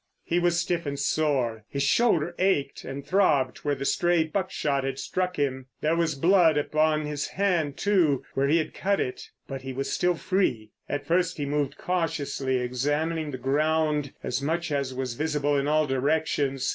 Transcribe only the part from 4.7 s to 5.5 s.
had struck